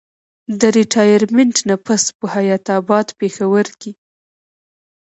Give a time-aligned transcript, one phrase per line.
[0.59, 3.91] د ريټائرمنټ نه پس پۀ حيات اباد پېښور کښې